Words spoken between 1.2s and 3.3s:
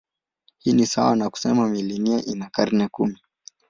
kusema milenia ina karne kumi.